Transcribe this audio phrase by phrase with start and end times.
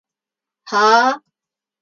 [0.65, 1.23] はーーー？